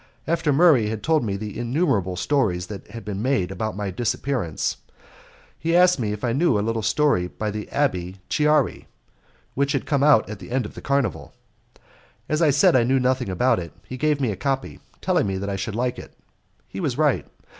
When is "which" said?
2.69-2.87, 9.53-9.73